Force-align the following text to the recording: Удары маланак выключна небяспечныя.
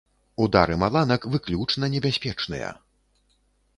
Удары 0.43 0.77
маланак 0.83 1.27
выключна 1.35 1.91
небяспечныя. 1.97 2.75